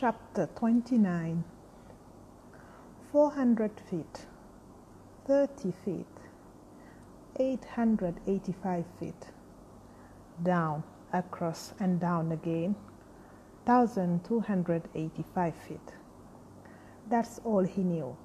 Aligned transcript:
Chapter 0.00 0.46
29 0.54 1.42
400 3.10 3.80
feet, 3.90 4.26
30 5.26 5.72
feet, 5.84 6.06
885 7.40 8.84
feet, 9.00 9.32
down, 10.40 10.84
across, 11.12 11.74
and 11.80 11.98
down 11.98 12.30
again, 12.30 12.76
1285 13.64 15.54
feet. 15.56 15.80
That's 17.10 17.40
all 17.42 17.64
he 17.64 17.82
knew. 17.82 18.16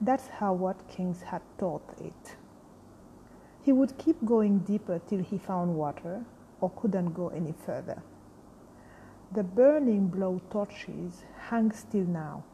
That's 0.00 0.28
how 0.28 0.52
Watkins 0.52 1.22
had 1.22 1.42
taught 1.58 1.92
it. 2.00 2.36
He 3.64 3.72
would 3.72 3.98
keep 3.98 4.24
going 4.24 4.60
deeper 4.60 5.00
till 5.08 5.24
he 5.24 5.38
found 5.38 5.74
water 5.74 6.24
or 6.60 6.70
couldn't 6.70 7.14
go 7.14 7.30
any 7.30 7.52
further. 7.66 8.00
The 9.30 9.42
burning 9.42 10.08
blow 10.08 10.40
torches 10.48 11.22
hung 11.48 11.70
still 11.72 12.06
now, 12.06 12.44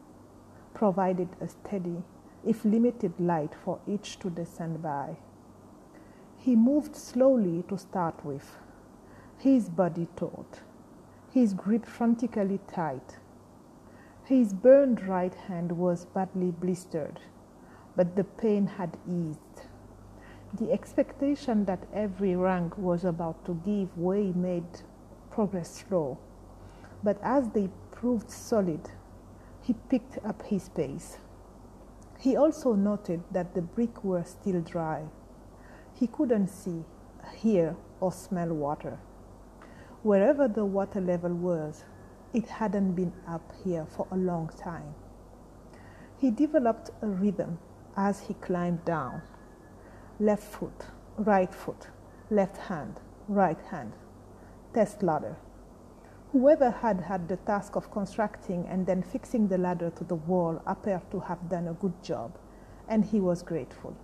provided 0.73 1.29
a 1.39 1.47
steady, 1.47 2.03
if 2.43 2.65
limited 2.65 3.17
light 3.17 3.55
for 3.55 3.79
Itch 3.87 4.19
to 4.19 4.29
descend 4.29 4.81
by. 4.81 5.15
He 6.37 6.57
moved 6.57 6.97
slowly 6.97 7.63
to 7.69 7.77
start 7.77 8.25
with, 8.25 8.57
his 9.37 9.69
body 9.69 10.09
taut, 10.17 10.63
his 11.31 11.53
grip 11.53 11.85
frantically 11.85 12.59
tight. 12.67 13.19
His 14.25 14.53
burned 14.53 15.07
right 15.07 15.33
hand 15.33 15.71
was 15.77 16.03
badly 16.03 16.51
blistered, 16.51 17.21
but 17.95 18.17
the 18.17 18.25
pain 18.25 18.67
had 18.67 18.97
eased. 19.09 19.63
The 20.53 20.73
expectation 20.73 21.63
that 21.65 21.87
every 21.93 22.35
rank 22.35 22.77
was 22.77 23.05
about 23.05 23.45
to 23.45 23.53
give 23.63 23.97
way 23.97 24.33
made 24.33 24.81
progress 25.29 25.85
slow 25.87 26.17
but 27.05 27.19
as 27.21 27.47
they 27.49 27.69
proved 27.91 28.31
solid, 28.31 28.89
he 29.61 29.73
picked 29.89 30.17
up 30.25 30.41
his 30.41 30.69
pace. 30.69 31.19
He 32.19 32.35
also 32.35 32.73
noted 32.73 33.21
that 33.31 33.53
the 33.53 33.61
bricks 33.61 34.03
were 34.03 34.23
still 34.23 34.61
dry. 34.61 35.03
He 35.93 36.07
couldn't 36.07 36.47
see, 36.47 36.83
hear, 37.37 37.75
or 37.99 38.11
smell 38.11 38.49
water. 38.49 38.97
Wherever 40.01 40.47
the 40.47 40.65
water 40.65 40.99
level 40.99 41.33
was, 41.33 41.85
it 42.33 42.47
hadn't 42.47 42.93
been 42.93 43.13
up 43.27 43.53
here 43.63 43.85
for 43.85 44.07
a 44.11 44.17
long 44.17 44.49
time. 44.57 44.95
He 46.17 46.31
developed 46.31 46.89
a 47.03 47.07
rhythm 47.07 47.59
as 47.95 48.21
he 48.21 48.33
climbed 48.33 48.83
down 48.83 49.21
left 50.19 50.43
foot, 50.43 50.85
right 51.17 51.53
foot, 51.53 51.87
left 52.31 52.57
hand, 52.57 52.99
right 53.27 53.59
hand, 53.69 53.93
test 54.73 55.03
ladder. 55.03 55.37
Whoever 56.35 56.69
had 56.69 56.99
had 56.99 57.29
the 57.29 57.37
task 57.37 57.77
of 57.77 57.89
constructing 57.91 58.67
and 58.67 58.85
then 58.85 59.01
fixing 59.01 59.47
the 59.47 59.57
ladder 59.57 59.89
to 59.91 60.03
the 60.03 60.15
wall 60.15 60.61
appeared 60.67 61.09
to 61.11 61.21
have 61.21 61.47
done 61.47 61.69
a 61.69 61.73
good 61.75 62.03
job, 62.03 62.37
and 62.89 63.05
he 63.05 63.21
was 63.21 63.41
grateful. 63.41 63.95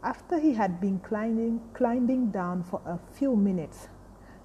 After 0.00 0.38
he 0.38 0.54
had 0.54 0.80
been 0.80 1.00
climbing, 1.00 1.60
climbing 1.74 2.30
down 2.30 2.62
for 2.62 2.80
a 2.86 3.00
few 3.14 3.34
minutes, 3.34 3.88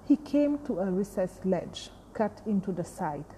he 0.04 0.16
came 0.16 0.58
to 0.66 0.80
a 0.80 0.90
recessed 0.90 1.46
ledge 1.46 1.90
cut 2.12 2.42
into 2.44 2.72
the 2.72 2.82
side, 2.82 3.36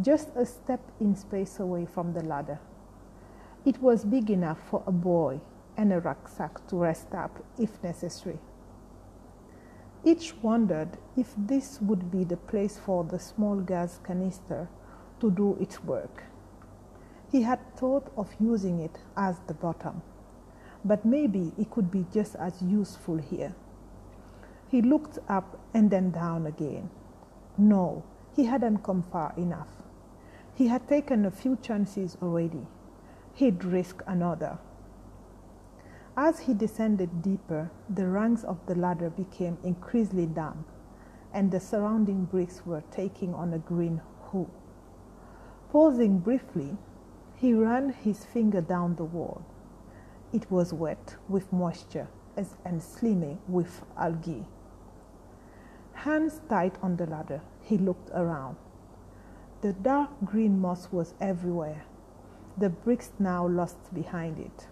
just 0.00 0.30
a 0.34 0.44
step 0.44 0.80
in 0.98 1.14
space 1.14 1.60
away 1.60 1.86
from 1.86 2.12
the 2.12 2.24
ladder. 2.24 2.58
It 3.64 3.80
was 3.80 4.04
big 4.04 4.32
enough 4.32 4.58
for 4.68 4.82
a 4.84 4.90
boy 4.90 5.40
and 5.76 5.92
a 5.92 6.00
rucksack 6.00 6.66
to 6.66 6.76
rest 6.76 7.14
up 7.14 7.44
if 7.56 7.80
necessary. 7.84 8.40
Itch 10.04 10.34
wondered 10.42 10.98
if 11.16 11.32
this 11.36 11.80
would 11.80 12.10
be 12.10 12.24
the 12.24 12.36
place 12.36 12.76
for 12.76 13.04
the 13.04 13.20
small 13.20 13.60
gas 13.60 14.00
canister 14.04 14.68
to 15.20 15.30
do 15.30 15.56
its 15.60 15.84
work. 15.84 16.24
He 17.30 17.42
had 17.42 17.60
thought 17.76 18.12
of 18.16 18.34
using 18.40 18.80
it 18.80 18.98
as 19.16 19.38
the 19.46 19.54
bottom, 19.54 20.02
but 20.84 21.04
maybe 21.04 21.52
it 21.56 21.70
could 21.70 21.90
be 21.90 22.04
just 22.12 22.34
as 22.36 22.60
useful 22.60 23.18
here. 23.18 23.54
He 24.68 24.82
looked 24.82 25.18
up 25.28 25.60
and 25.72 25.88
then 25.90 26.10
down 26.10 26.46
again. 26.46 26.90
No, 27.56 28.02
he 28.34 28.44
hadn't 28.44 28.82
come 28.82 29.02
far 29.02 29.32
enough. 29.36 29.68
He 30.54 30.66
had 30.66 30.88
taken 30.88 31.24
a 31.24 31.30
few 31.30 31.56
chances 31.62 32.16
already. 32.20 32.66
He'd 33.34 33.64
risk 33.64 34.02
another. 34.06 34.58
As 36.16 36.40
he 36.40 36.52
descended 36.52 37.22
deeper, 37.22 37.70
the 37.88 38.06
rungs 38.06 38.44
of 38.44 38.58
the 38.66 38.74
ladder 38.74 39.08
became 39.08 39.56
increasingly 39.64 40.26
damp, 40.26 40.68
and 41.32 41.50
the 41.50 41.58
surrounding 41.58 42.26
bricks 42.26 42.66
were 42.66 42.82
taking 42.90 43.32
on 43.34 43.54
a 43.54 43.58
green 43.58 44.02
hue. 44.30 44.50
Pausing 45.70 46.18
briefly, 46.18 46.76
he 47.34 47.54
ran 47.54 47.94
his 47.94 48.26
finger 48.26 48.60
down 48.60 48.96
the 48.96 49.04
wall. 49.04 49.42
It 50.34 50.50
was 50.50 50.74
wet 50.74 51.16
with 51.30 51.50
moisture 51.50 52.08
and 52.36 52.82
slimy 52.82 53.38
with 53.48 53.82
algae. 53.96 54.44
Hands 55.94 56.40
tight 56.46 56.76
on 56.82 56.96
the 56.96 57.06
ladder, 57.06 57.40
he 57.62 57.78
looked 57.78 58.10
around. 58.10 58.56
The 59.62 59.72
dark 59.72 60.10
green 60.26 60.60
moss 60.60 60.92
was 60.92 61.14
everywhere, 61.22 61.84
the 62.58 62.68
bricks 62.68 63.12
now 63.18 63.46
lost 63.46 63.94
behind 63.94 64.38
it. 64.38 64.66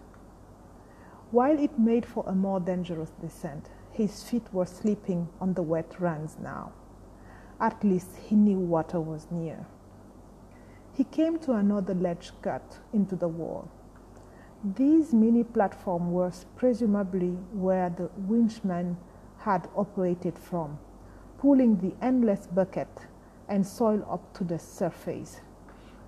While 1.31 1.59
it 1.59 1.79
made 1.79 2.05
for 2.05 2.25
a 2.27 2.35
more 2.35 2.59
dangerous 2.59 3.11
descent, 3.21 3.69
his 3.91 4.21
feet 4.21 4.53
were 4.53 4.65
slipping 4.65 5.29
on 5.39 5.53
the 5.53 5.61
wet 5.61 5.95
rungs 5.97 6.35
now. 6.43 6.73
At 7.57 7.81
least 7.85 8.17
he 8.17 8.35
knew 8.35 8.59
water 8.59 8.99
was 8.99 9.27
near. 9.31 9.65
He 10.93 11.05
came 11.05 11.39
to 11.39 11.53
another 11.53 11.93
ledge 11.93 12.33
cut 12.41 12.79
into 12.91 13.15
the 13.15 13.29
wall. 13.29 13.69
These 14.75 15.13
mini 15.13 15.45
platforms 15.45 16.11
were 16.11 16.33
presumably 16.57 17.29
where 17.53 17.89
the 17.89 18.09
winchman 18.27 18.97
had 19.37 19.69
operated 19.73 20.37
from, 20.37 20.79
pulling 21.37 21.77
the 21.77 21.95
endless 22.05 22.45
bucket 22.45 23.07
and 23.47 23.65
soil 23.65 24.05
up 24.09 24.33
to 24.33 24.43
the 24.43 24.59
surface, 24.59 25.39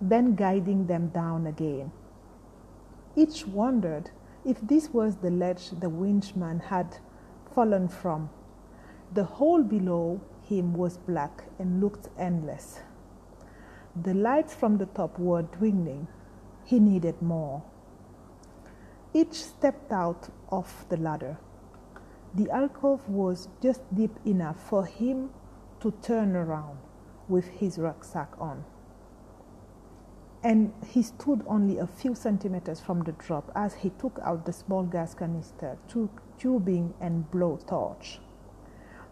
then 0.01 0.35
guiding 0.35 0.87
them 0.87 1.07
down 1.07 1.47
again. 1.47 1.93
Itch 3.15 3.47
wondered 3.47 4.11
if 4.45 4.59
this 4.61 4.89
was 4.89 5.17
the 5.17 5.31
ledge 5.31 5.69
the 5.69 5.89
winchman 5.89 6.61
had 6.61 6.97
fallen 7.53 7.87
from. 7.87 8.29
The 9.13 9.23
hole 9.23 9.63
below 9.63 10.21
him 10.41 10.73
was 10.73 10.97
black 10.97 11.43
and 11.59 11.81
looked 11.81 12.09
endless. 12.17 12.81
The 13.95 14.13
lights 14.13 14.53
from 14.53 14.77
the 14.77 14.87
top 14.87 15.19
were 15.19 15.43
dwindling. 15.43 16.07
He 16.65 16.79
needed 16.79 17.21
more. 17.21 17.63
Itch 19.13 19.35
stepped 19.35 19.91
out 19.91 20.29
of 20.49 20.85
the 20.89 20.97
ladder. 20.97 21.37
The 22.33 22.49
alcove 22.49 23.07
was 23.07 23.47
just 23.61 23.81
deep 23.93 24.17
enough 24.25 24.59
for 24.67 24.85
him 24.85 25.29
to 25.81 25.91
turn 26.01 26.35
around 26.35 26.79
with 27.29 27.47
his 27.47 27.77
rucksack 27.77 28.29
on 28.39 28.65
and 30.43 30.73
he 30.85 31.01
stood 31.01 31.41
only 31.47 31.77
a 31.77 31.87
few 31.87 32.13
centimeters 32.13 32.81
from 32.81 33.01
the 33.03 33.13
drop 33.13 33.49
as 33.55 33.75
he 33.75 33.89
took 33.91 34.19
out 34.21 34.45
the 34.45 34.51
small 34.51 34.83
gas 34.83 35.13
canister, 35.13 35.77
tubing, 36.37 36.93
and 36.99 37.31
blowtorch. 37.31 38.17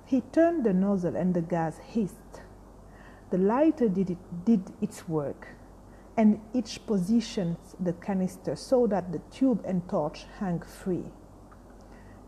He 0.05 0.21
turned 0.33 0.65
the 0.65 0.73
nozzle 0.73 1.15
and 1.15 1.33
the 1.33 1.41
gas 1.41 1.77
hissed. 1.77 2.41
The 3.29 3.37
lighter 3.37 3.87
did, 3.87 4.09
it, 4.09 4.17
did 4.43 4.73
its 4.81 5.07
work, 5.07 5.47
and 6.17 6.41
Itch 6.53 6.85
positioned 6.85 7.55
the 7.79 7.93
canister 7.93 8.57
so 8.57 8.85
that 8.87 9.13
the 9.13 9.19
tube 9.31 9.63
and 9.65 9.87
torch 9.87 10.25
hung 10.39 10.59
free. 10.59 11.05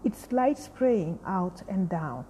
Its 0.06 0.32
light 0.32 0.58
spraying 0.58 1.20
out 1.26 1.62
and 1.68 1.90
down. 1.90 2.26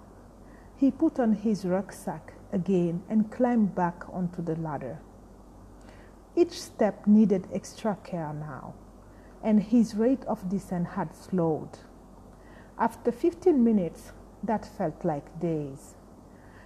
He 0.76 0.90
put 0.90 1.20
on 1.20 1.34
his 1.34 1.66
rucksack 1.66 2.34
again 2.52 3.04
and 3.08 3.32
climbed 3.32 3.76
back 3.76 4.04
onto 4.12 4.42
the 4.42 4.56
ladder. 4.56 5.00
Each 6.36 6.60
step 6.60 7.06
needed 7.06 7.48
extra 7.54 7.96
care 8.04 8.34
now, 8.34 8.74
and 9.44 9.62
his 9.62 9.94
rate 9.94 10.26
of 10.26 10.50
descent 10.50 10.88
had 10.88 11.14
slowed. 11.14 11.78
After 12.80 13.12
15 13.12 13.64
minutes, 13.64 14.14
that 14.42 14.66
felt 14.66 15.06
like 15.06 15.40
days. 15.40 15.94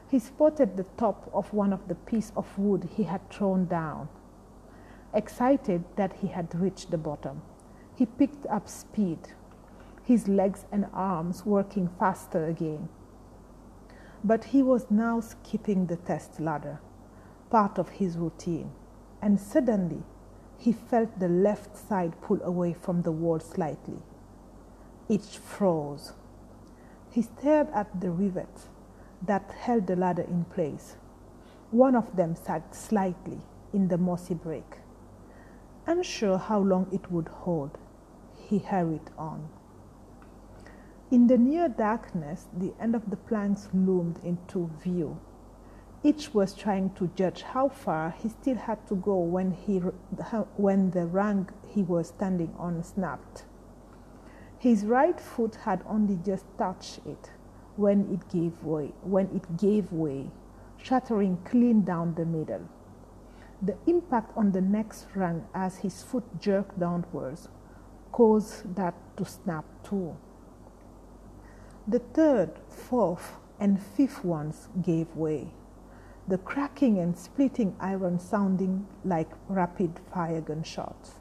He 0.09 0.19
spotted 0.19 0.77
the 0.77 0.85
top 0.95 1.29
of 1.33 1.53
one 1.53 1.73
of 1.73 1.89
the 1.89 1.95
pieces 1.95 2.31
of 2.37 2.57
wood 2.57 2.87
he 2.95 3.03
had 3.03 3.29
thrown 3.29 3.65
down. 3.65 4.07
Excited 5.13 5.83
that 5.97 6.13
he 6.13 6.27
had 6.27 6.55
reached 6.55 6.89
the 6.89 6.97
bottom, 6.97 7.41
he 7.93 8.05
picked 8.05 8.45
up 8.47 8.69
speed, 8.69 9.19
his 10.01 10.29
legs 10.29 10.65
and 10.71 10.87
arms 10.93 11.45
working 11.45 11.89
faster 11.99 12.45
again. 12.45 12.87
But 14.23 14.45
he 14.45 14.63
was 14.63 14.89
now 14.89 15.19
skipping 15.19 15.87
the 15.87 15.97
test 15.97 16.39
ladder, 16.39 16.79
part 17.49 17.77
of 17.77 17.89
his 17.89 18.17
routine 18.17 18.71
and 19.21 19.39
suddenly 19.39 20.03
he 20.57 20.71
felt 20.71 21.19
the 21.19 21.29
left 21.29 21.77
side 21.77 22.19
pull 22.21 22.41
away 22.43 22.73
from 22.73 23.01
the 23.01 23.11
wall 23.11 23.39
slightly. 23.39 23.99
It 25.09 25.23
froze. 25.23 26.13
He 27.11 27.21
stared 27.21 27.69
at 27.73 28.01
the 28.01 28.11
rivets 28.11 28.67
that 29.21 29.51
held 29.51 29.87
the 29.87 29.95
ladder 29.95 30.23
in 30.23 30.45
place. 30.45 30.95
One 31.71 31.95
of 31.95 32.15
them 32.15 32.35
sagged 32.35 32.75
slightly 32.75 33.41
in 33.73 33.87
the 33.87 33.97
mossy 33.97 34.33
break. 34.33 34.77
Unsure 35.85 36.37
how 36.37 36.59
long 36.59 36.87
it 36.91 37.11
would 37.11 37.27
hold, 37.27 37.77
he 38.35 38.59
hurried 38.59 39.09
on. 39.17 39.49
In 41.09 41.27
the 41.27 41.37
near 41.37 41.69
darkness, 41.69 42.47
the 42.55 42.73
end 42.79 42.93
of 42.93 43.09
the 43.09 43.15
planks 43.15 43.69
loomed 43.73 44.19
into 44.23 44.69
view. 44.83 45.17
Itch 46.07 46.33
was 46.33 46.53
trying 46.53 46.91
to 46.91 47.07
judge 47.15 47.41
how 47.41 47.67
far 47.67 48.11
he 48.11 48.29
still 48.29 48.55
had 48.55 48.87
to 48.87 48.95
go 48.95 49.17
when, 49.17 49.51
he, 49.51 49.79
when 50.55 50.91
the 50.91 51.05
rung 51.05 51.49
he 51.67 51.83
was 51.83 52.07
standing 52.07 52.55
on 52.57 52.81
snapped. 52.81 53.43
His 54.57 54.85
right 54.85 55.19
foot 55.19 55.55
had 55.65 55.83
only 55.85 56.17
just 56.25 56.45
touched 56.57 57.01
it 57.05 57.31
when 57.75 58.07
it 58.13 58.29
gave 58.29 58.63
way, 58.63 58.93
when 59.01 59.25
it 59.35 59.57
gave 59.57 59.91
way, 59.91 60.31
shattering 60.77 61.39
clean 61.43 61.83
down 61.83 62.15
the 62.15 62.25
middle. 62.25 62.69
The 63.61 63.75
impact 63.85 64.31
on 64.37 64.53
the 64.53 64.61
next 64.61 65.07
rung 65.13 65.45
as 65.53 65.79
his 65.79 66.03
foot 66.03 66.39
jerked 66.39 66.79
downwards 66.79 67.49
caused 68.13 68.75
that 68.75 68.95
to 69.17 69.25
snap 69.25 69.65
too. 69.83 70.15
The 71.85 71.99
third, 71.99 72.51
fourth, 72.69 73.35
and 73.59 73.81
fifth 73.81 74.23
ones 74.23 74.69
gave 74.81 75.13
way, 75.13 75.51
the 76.27 76.37
cracking 76.37 76.99
and 76.99 77.17
splitting 77.17 77.75
iron 77.79 78.19
sounding 78.19 78.85
like 79.05 79.29
rapid 79.47 79.99
fire 80.13 80.41
gunshots. 80.41 81.13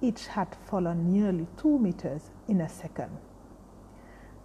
Itch 0.00 0.26
had 0.26 0.56
fallen 0.66 1.12
nearly 1.12 1.46
two 1.56 1.78
meters 1.78 2.30
in 2.48 2.60
a 2.60 2.68
second. 2.68 3.18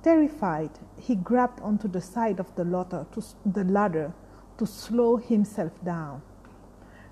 Terrified, 0.04 0.72
he 1.00 1.16
grabbed 1.16 1.60
onto 1.62 1.88
the 1.88 2.02
side 2.02 2.40
of 2.40 2.54
the 2.56 2.64
ladder 2.64 3.06
to, 3.14 3.24
the 3.46 3.64
ladder 3.64 4.14
to 4.58 4.66
slow 4.66 5.18
himself 5.18 5.74
down, 5.84 6.22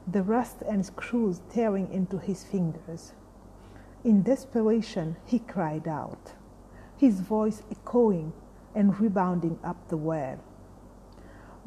the 0.10 0.24
rust 0.24 0.62
and 0.70 0.86
screws 0.86 1.42
tearing 1.50 1.92
into 1.92 2.18
his 2.18 2.44
fingers. 2.44 3.14
In 4.04 4.24
desperation, 4.24 5.18
he 5.26 5.40
cried 5.40 5.88
out 5.88 6.34
his 6.98 7.20
voice 7.20 7.62
echoing 7.72 8.34
and 8.74 9.00
rebounding 9.00 9.60
up 9.64 9.88
the 9.90 9.98
well. 9.98 10.40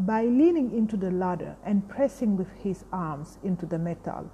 By 0.00 0.22
leaning 0.24 0.72
into 0.72 0.96
the 0.96 1.10
ladder 1.10 1.56
and 1.62 1.86
pressing 1.86 2.38
with 2.38 2.50
his 2.52 2.86
arms 2.90 3.36
into 3.42 3.66
the 3.66 3.78
metal, 3.78 4.30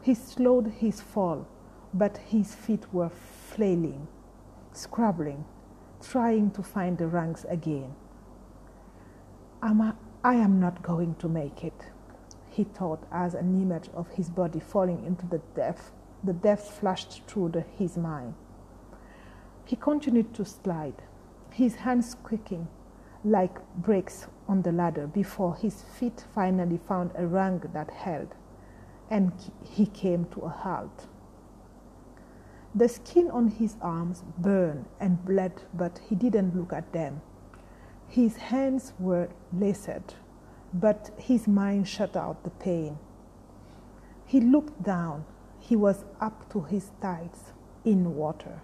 he 0.00 0.14
slowed 0.14 0.68
his 0.68 1.00
fall, 1.00 1.48
but 1.92 2.18
his 2.18 2.54
feet 2.54 2.86
were 2.94 3.08
flailing, 3.08 4.06
scrabbling, 4.72 5.46
trying 6.00 6.52
to 6.52 6.62
find 6.62 6.96
the 6.96 7.08
rungs 7.08 7.44
again. 7.48 7.96
I 9.60 10.34
am 10.36 10.60
not 10.60 10.80
going 10.84 11.16
to 11.16 11.28
make 11.28 11.64
it, 11.64 11.86
he 12.48 12.62
thought 12.62 13.02
as 13.10 13.34
an 13.34 13.60
image 13.60 13.90
of 13.92 14.06
his 14.10 14.30
body 14.30 14.60
falling 14.60 15.04
into 15.04 15.26
the 15.26 15.40
depth, 15.56 15.90
the 16.22 16.34
depths 16.34 16.70
flashed 16.70 17.22
through 17.26 17.48
the, 17.48 17.62
his 17.62 17.96
mind. 17.96 18.34
He 19.64 19.74
continued 19.74 20.34
to 20.34 20.44
slide, 20.44 21.02
his 21.50 21.74
hands 21.74 22.10
squeaking 22.10 22.68
like 23.24 23.58
brakes 23.74 24.28
on 24.50 24.62
the 24.62 24.72
ladder 24.72 25.06
before 25.06 25.54
his 25.54 25.82
feet 25.82 26.24
finally 26.34 26.76
found 26.88 27.12
a 27.14 27.24
rung 27.24 27.62
that 27.72 27.88
held, 27.90 28.34
and 29.08 29.32
he 29.62 29.86
came 29.86 30.24
to 30.24 30.40
a 30.40 30.48
halt. 30.48 31.06
The 32.74 32.88
skin 32.88 33.30
on 33.30 33.48
his 33.48 33.76
arms 33.80 34.24
burned 34.38 34.86
and 34.98 35.24
bled, 35.24 35.62
but 35.72 36.00
he 36.08 36.16
didn't 36.16 36.56
look 36.56 36.72
at 36.72 36.92
them. 36.92 37.20
His 38.08 38.36
hands 38.36 38.92
were 38.98 39.28
laced, 39.52 40.16
but 40.74 41.10
his 41.16 41.46
mind 41.46 41.86
shut 41.86 42.16
out 42.16 42.42
the 42.42 42.50
pain. 42.50 42.98
He 44.26 44.40
looked 44.40 44.82
down. 44.82 45.24
He 45.60 45.76
was 45.76 46.04
up 46.20 46.50
to 46.52 46.62
his 46.62 46.90
thighs 47.00 47.52
in 47.84 48.16
water. 48.16 48.62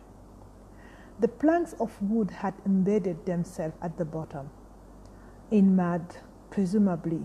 The 1.20 1.28
planks 1.28 1.74
of 1.80 2.00
wood 2.02 2.30
had 2.30 2.54
embedded 2.64 3.24
themselves 3.24 3.76
at 3.80 3.98
the 3.98 4.04
bottom, 4.04 4.50
in 5.50 5.76
mud, 5.76 6.16
presumably, 6.50 7.24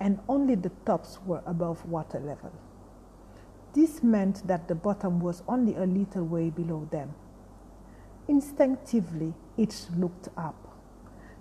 and 0.00 0.18
only 0.28 0.54
the 0.54 0.70
tops 0.86 1.18
were 1.26 1.42
above 1.44 1.84
water 1.86 2.18
level. 2.18 2.52
This 3.74 4.02
meant 4.02 4.46
that 4.46 4.68
the 4.68 4.74
bottom 4.74 5.20
was 5.20 5.42
only 5.46 5.74
a 5.74 5.86
little 5.86 6.24
way 6.24 6.50
below 6.50 6.88
them. 6.90 7.14
Instinctively, 8.28 9.34
Itch 9.56 9.84
looked 9.96 10.28
up. 10.36 10.76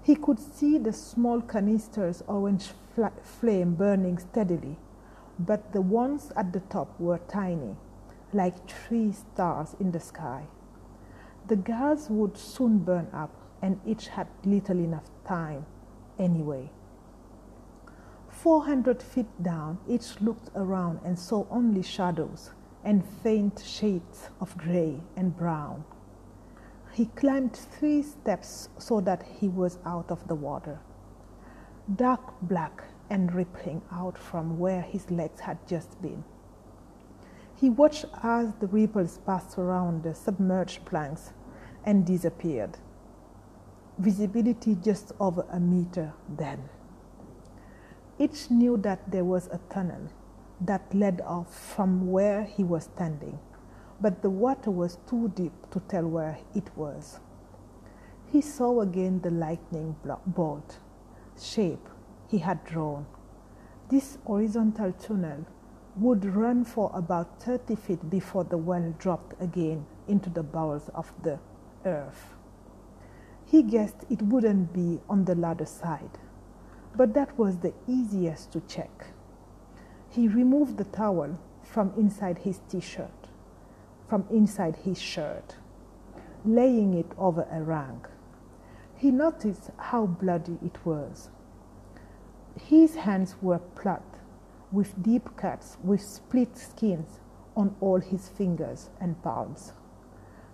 He 0.04 0.16
could 0.16 0.40
see 0.40 0.78
the 0.78 0.94
small 0.94 1.42
canister's 1.42 2.24
orange 2.28 2.72
flame 3.24 3.76
burning 3.76 4.18
steadily, 4.18 4.78
but 5.40 5.72
the 5.72 5.82
ones 5.82 6.32
at 6.36 6.52
the 6.52 6.60
top 6.60 7.00
were 7.00 7.20
tiny, 7.28 7.76
like 8.34 8.70
three 8.70 9.12
stars 9.12 9.76
in 9.80 9.92
the 9.92 10.00
sky. 10.00 10.46
The 11.48 11.56
gas 11.56 12.10
would 12.10 12.38
soon 12.38 12.80
burn 12.80 13.08
up, 13.14 13.34
and 13.62 13.80
Itch 13.86 14.08
had 14.08 14.28
little 14.44 14.80
enough 14.80 15.10
time 15.26 15.66
anyway. 16.22 16.70
400 18.30 19.04
feet 19.04 19.44
down, 19.44 19.80
Itch 19.90 20.22
looked 20.22 20.50
around 20.56 21.00
and 21.04 21.20
saw 21.20 21.46
only 21.52 21.84
shadows 21.84 22.52
and 22.84 23.04
faint 23.24 23.62
shades 23.66 24.30
of 24.40 24.58
gray 24.58 25.00
and 25.16 25.36
brown. 25.36 25.84
He 26.94 27.06
climbed 27.06 27.56
three 27.56 28.02
steps 28.04 28.70
so 28.78 29.02
that 29.02 29.24
he 29.24 29.48
was 29.48 29.80
out 29.86 30.10
of 30.12 30.28
the 30.28 30.36
water. 30.36 30.80
Dark 31.96 32.34
black 32.42 32.84
and 33.10 33.34
rippling 33.34 33.82
out 33.92 34.18
from 34.18 34.58
where 34.58 34.82
his 34.82 35.10
legs 35.12 35.42
had 35.42 35.68
just 35.68 36.02
been. 36.02 36.24
He 37.56 37.70
watched 37.70 38.06
as 38.24 38.54
the 38.56 38.68
ripples 38.68 39.20
passed 39.26 39.58
around 39.58 40.04
the 40.04 40.16
submerged 40.16 40.84
planks 40.86 41.34
and 41.86 42.06
disappeared. 42.06 42.78
Visibility 44.02 44.74
just 44.82 45.12
over 45.20 45.46
a 45.52 45.60
meter 45.60 46.12
then. 46.28 46.68
Itch 48.18 48.50
knew 48.50 48.76
that 48.78 49.12
there 49.12 49.24
was 49.24 49.46
a 49.52 49.60
tunnel 49.72 50.10
that 50.60 50.92
led 50.92 51.22
off 51.22 51.54
from 51.54 52.10
where 52.12 52.42
he 52.42 52.64
was 52.64 52.86
standing, 52.86 53.38
but 54.02 54.24
the 54.24 54.30
water 54.32 54.72
was 54.72 54.98
too 55.08 55.32
deep 55.36 55.54
to 55.70 55.80
tell 55.82 56.08
where 56.08 56.40
it 56.56 56.76
was. 56.76 57.20
He 58.32 58.42
saw 58.42 58.82
again 58.82 59.22
the 59.22 59.30
lightning 59.30 59.96
bolt 60.26 60.80
shape 61.40 61.88
he 62.28 62.40
had 62.40 62.66
drawn. 62.66 63.06
This 63.90 64.18
horizontal 64.26 64.94
tunnel 64.94 65.46
would 65.96 66.26
run 66.26 66.66
for 66.66 66.90
about 66.96 67.40
30 67.44 67.76
feet 67.76 68.10
before 68.10 68.46
the 68.46 68.58
well 68.58 68.96
dropped 68.98 69.40
again 69.40 69.86
into 70.08 70.32
the 70.32 70.42
bowels 70.42 70.90
of 70.96 71.14
the 71.22 71.38
earth. 71.86 72.41
He 73.52 73.64
guessed 73.64 74.06
it 74.10 74.22
wouldn't 74.22 74.72
be 74.72 75.02
on 75.10 75.26
the 75.26 75.36
ladder 75.36 75.66
side, 75.66 76.18
but 76.96 77.14
that 77.16 77.38
was 77.38 77.58
the 77.58 77.74
easiest 77.86 78.54
to 78.54 78.62
check. 78.62 79.08
He 80.08 80.30
removed 80.30 80.78
the 80.78 80.86
towel 80.86 81.38
from 81.62 81.92
inside 81.98 82.38
his 82.38 82.62
t 82.70 82.80
shirt, 82.80 83.28
from 84.08 84.24
inside 84.32 84.78
his 84.78 85.02
shirt, 85.02 85.58
laying 86.46 86.94
it 86.94 87.12
over 87.18 87.46
a 87.52 87.62
rug. 87.62 88.08
He 88.96 89.12
noticed 89.12 89.72
how 89.76 90.06
bloody 90.06 90.58
it 90.64 90.86
was. 90.86 91.30
His 92.56 92.96
hands 92.96 93.36
were 93.42 93.60
plugged 93.60 94.20
with 94.72 95.04
deep 95.04 95.36
cuts 95.36 95.78
with 95.84 96.02
split 96.02 96.58
skins 96.58 97.20
on 97.58 97.76
all 97.82 98.00
his 98.00 98.30
fingers 98.30 98.90
and 99.02 99.22
palms. 99.22 99.74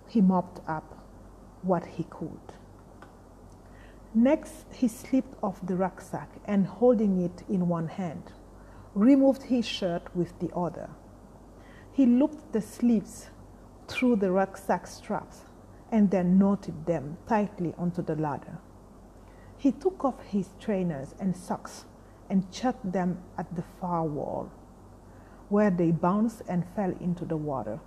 He 0.08 0.20
mopped 0.20 0.68
up 0.68 0.98
what 1.62 1.86
he 1.86 2.02
could. 2.02 2.54
Next, 4.14 4.64
he 4.72 4.88
slipped 4.88 5.36
off 5.42 5.64
the 5.64 5.76
rucksack 5.76 6.30
and, 6.46 6.66
holding 6.66 7.20
it 7.20 7.42
in 7.48 7.68
one 7.68 7.88
hand, 7.88 8.32
removed 8.94 9.44
his 9.44 9.66
shirt 9.66 10.14
with 10.16 10.38
the 10.38 10.50
other. 10.56 10.88
He 11.92 12.06
looped 12.06 12.52
the 12.52 12.62
sleeves 12.62 13.28
through 13.86 14.16
the 14.16 14.30
rucksack 14.30 14.86
straps 14.86 15.42
and 15.90 16.10
then 16.10 16.38
knotted 16.38 16.86
them 16.86 17.18
tightly 17.26 17.74
onto 17.76 18.02
the 18.02 18.16
ladder. 18.16 18.58
He 19.58 19.72
took 19.72 20.04
off 20.04 20.22
his 20.22 20.50
trainers 20.60 21.14
and 21.20 21.36
socks 21.36 21.84
and 22.30 22.50
chucked 22.52 22.92
them 22.92 23.18
at 23.36 23.54
the 23.56 23.64
far 23.80 24.04
wall, 24.04 24.50
where 25.48 25.70
they 25.70 25.90
bounced 25.90 26.42
and 26.48 26.64
fell 26.76 26.94
into 27.00 27.24
the 27.24 27.36
water, 27.36 27.80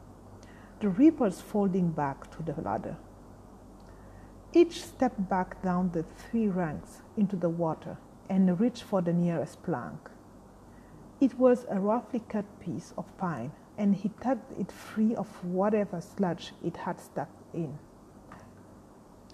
the 0.82 0.90
ripples 0.90 1.42
folding 1.42 1.92
back 1.92 2.30
to 2.36 2.44
the 2.44 2.60
ladder. 2.62 2.98
Itch 4.53 4.84
stepped 4.84 5.29
back 5.29 5.62
down 5.63 5.91
the 5.91 6.03
three 6.03 6.50
ranks 6.50 7.01
into 7.15 7.38
the 7.38 7.50
water 7.50 7.98
and 8.29 8.60
reached 8.60 8.84
for 8.84 9.01
the 9.01 9.13
nearest 9.13 9.63
plank. 9.63 10.10
It 11.22 11.39
was 11.39 11.65
a 11.70 11.79
roughly 11.79 12.20
cut 12.27 12.60
piece 12.60 12.93
of 12.98 13.05
pine, 13.17 13.53
and 13.77 13.96
he 13.96 14.10
tugged 14.20 14.60
it 14.60 14.70
free 14.70 15.15
of 15.15 15.27
whatever 15.46 16.01
sludge 16.01 16.53
it 16.62 16.77
had 16.77 17.00
stuck 17.00 17.29
in. 17.53 17.79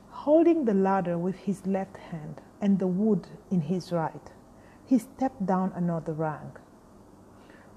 Holding 0.09 0.65
the 0.65 0.74
ladder 0.75 1.17
with 1.17 1.36
his 1.36 1.65
left 1.65 1.97
hand 1.97 2.41
and 2.62 2.77
the 2.77 2.88
wood 2.88 3.27
in 3.50 3.62
his 3.62 3.91
right, 3.91 4.31
he 4.86 5.00
stepped 5.00 5.45
down 5.45 5.71
another 5.75 6.13
rank. 6.13 6.59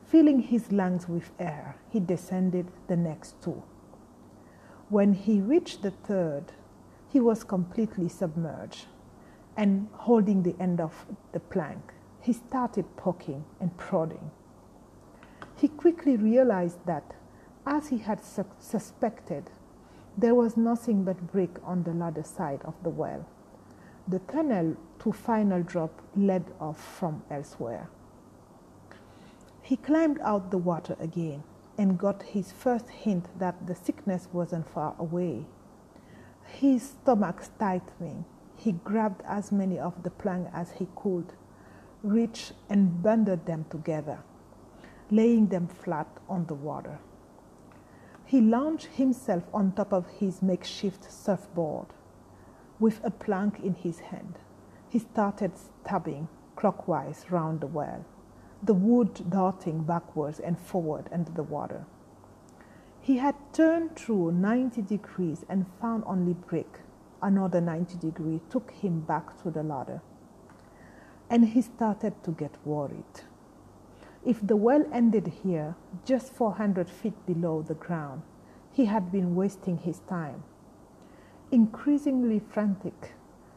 Filling 0.05 0.41
his 0.41 0.73
lungs 0.73 1.09
with 1.09 1.31
air, 1.39 1.77
he 1.89 2.01
descended 2.01 2.67
the 2.87 2.97
next 2.97 3.41
two. 3.43 3.63
When 4.89 5.15
he 5.15 5.41
reached 5.41 5.83
the 5.83 5.93
third, 5.93 6.53
he 7.11 7.21
was 7.21 7.43
completely 7.43 8.09
submerged 8.09 8.87
and 9.57 9.89
holding 9.93 10.43
the 10.43 10.55
end 10.61 10.81
of 10.81 11.07
the 11.33 11.41
plank. 11.41 11.93
He 12.21 12.33
started 12.33 12.85
poking 12.97 13.45
and 13.61 13.77
prodding. 13.77 14.31
He 15.57 15.69
quickly 15.69 16.17
realized 16.17 16.87
that, 16.87 17.15
as 17.67 17.89
he 17.89 17.99
had 17.99 18.25
su- 18.25 18.45
suspected, 18.59 19.51
there 20.17 20.35
was 20.35 20.57
nothing 20.57 21.05
but 21.05 21.33
brick 21.33 21.59
on 21.65 21.83
the 21.83 21.93
ladder 21.93 22.23
side 22.23 22.61
of 22.65 22.75
the 22.83 22.91
well. 22.91 23.27
The 24.07 24.21
tunnel 24.21 24.77
to 25.01 25.13
final 25.13 25.63
drop 25.63 26.03
led 26.17 26.45
off 26.61 26.81
from 26.81 27.23
elsewhere. 27.31 27.89
He 29.63 29.77
climbed 29.77 30.21
out 30.21 30.51
the 30.51 30.59
water 30.59 30.97
again 31.01 31.43
and 31.77 31.99
got 31.99 32.23
his 32.23 32.53
first 32.53 32.89
hint 32.89 33.27
that 33.39 33.67
the 33.67 33.75
sickness 33.75 34.29
wasn't 34.33 34.69
far 34.69 34.95
away. 34.99 35.47
His 36.53 36.83
stomach 36.91 37.43
tightening, 37.59 38.25
he 38.57 38.73
grabbed 38.73 39.23
as 39.27 39.51
many 39.51 39.79
of 39.79 40.03
the 40.03 40.11
plank 40.11 40.49
as 40.53 40.73
he 40.73 40.89
could, 40.95 41.33
reached 42.03 42.53
and 42.69 43.03
bundled 43.03 43.47
them 43.47 43.65
together, 43.71 44.19
laying 45.11 45.47
them 45.47 45.67
flat 45.67 46.09
on 46.29 46.47
the 46.47 46.55
water. 46.55 46.99
He 48.27 48.41
launched 48.41 48.87
himself 48.87 49.45
on 49.53 49.73
top 49.73 49.93
of 49.93 50.07
his 50.09 50.43
makeshift 50.43 51.11
surfboard. 51.11 51.87
With 52.79 53.01
a 53.05 53.11
plank 53.11 53.61
in 53.61 53.75
his 53.75 54.01
hand, 54.01 54.39
he 54.89 54.99
started 54.99 55.53
stabbing 55.57 56.29
clockwise 56.57 57.31
round 57.31 57.61
the 57.61 57.67
well 57.67 58.05
the 58.63 58.75
wood 58.75 59.31
darting 59.31 59.83
backwards 59.83 60.39
and 60.39 60.59
forward 60.59 61.09
under 61.13 61.31
the 61.33 61.43
water. 61.43 61.87
He 63.11 63.17
had 63.17 63.35
turned 63.53 63.97
through 63.97 64.31
90 64.31 64.83
degrees 64.83 65.45
and 65.49 65.67
found 65.81 66.05
only 66.07 66.33
brick. 66.33 66.79
Another 67.21 67.61
90 67.61 67.97
degrees 67.99 68.41
took 68.49 68.71
him 68.71 69.01
back 69.01 69.37
to 69.43 69.51
the 69.51 69.65
ladder. 69.65 70.01
And 71.29 71.49
he 71.49 71.61
started 71.61 72.23
to 72.23 72.31
get 72.31 72.55
worried. 72.65 73.25
If 74.25 74.47
the 74.47 74.55
well 74.55 74.87
ended 74.93 75.27
here, 75.43 75.75
just 76.05 76.33
400 76.33 76.89
feet 76.89 77.27
below 77.27 77.63
the 77.63 77.75
ground, 77.75 78.23
he 78.71 78.85
had 78.85 79.11
been 79.11 79.35
wasting 79.35 79.79
his 79.79 79.99
time. 80.09 80.45
Increasingly 81.51 82.39
frantic, 82.39 83.15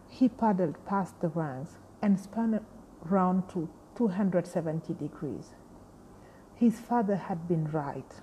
he 0.09 0.29
paddled 0.29 0.83
past 0.87 1.21
the 1.21 1.27
ranks 1.27 1.77
and 2.01 2.19
spun 2.19 2.59
round 3.03 3.49
to 3.49 3.69
270 3.93 4.95
degrees. 4.95 5.51
His 6.55 6.79
father 6.79 7.17
had 7.17 7.47
been 7.47 7.69
right. 7.69 8.19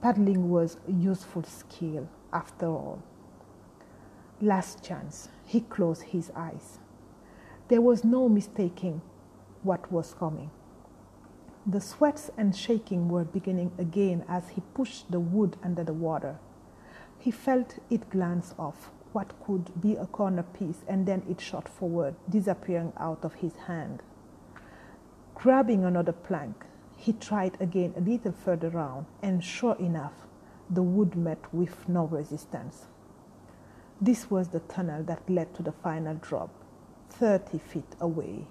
Paddling 0.00 0.48
was 0.50 0.78
a 0.88 0.92
useful 0.92 1.42
skill 1.42 2.08
after 2.32 2.66
all. 2.66 3.02
Last 4.40 4.82
chance, 4.82 5.28
he 5.44 5.60
closed 5.60 6.02
his 6.04 6.30
eyes. 6.34 6.78
There 7.68 7.82
was 7.82 8.02
no 8.02 8.26
mistaking 8.26 9.02
what 9.62 9.92
was 9.92 10.14
coming. 10.14 10.50
The 11.66 11.82
sweats 11.82 12.30
and 12.38 12.56
shaking 12.56 13.10
were 13.10 13.24
beginning 13.24 13.72
again 13.78 14.24
as 14.26 14.48
he 14.50 14.62
pushed 14.72 15.10
the 15.10 15.20
wood 15.20 15.58
under 15.62 15.84
the 15.84 15.92
water. 15.92 16.38
He 17.18 17.30
felt 17.30 17.78
it 17.90 18.08
glance 18.08 18.54
off 18.58 18.90
what 19.12 19.34
could 19.44 19.78
be 19.82 19.96
a 19.96 20.06
corner 20.06 20.44
piece 20.44 20.82
and 20.88 21.04
then 21.04 21.22
it 21.28 21.42
shot 21.42 21.68
forward, 21.68 22.14
disappearing 22.30 22.94
out 22.96 23.22
of 23.22 23.34
his 23.34 23.54
hand. 23.66 24.02
Grabbing 25.34 25.84
another 25.84 26.12
plank, 26.12 26.64
he 27.00 27.14
tried 27.14 27.56
again 27.60 27.94
a 27.96 28.00
little 28.00 28.32
further 28.32 28.68
round, 28.68 29.06
and 29.22 29.42
sure 29.42 29.74
enough, 29.76 30.12
the 30.68 30.82
wood 30.82 31.16
met 31.16 31.42
with 31.50 31.88
no 31.88 32.04
resistance. 32.04 32.88
This 33.98 34.30
was 34.30 34.48
the 34.48 34.60
tunnel 34.60 35.02
that 35.04 35.28
led 35.28 35.54
to 35.54 35.62
the 35.62 35.72
final 35.72 36.14
drop, 36.16 36.50
30 37.08 37.56
feet 37.58 37.96
away. 38.02 38.46